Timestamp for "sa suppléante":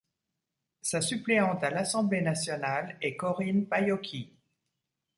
0.81-1.63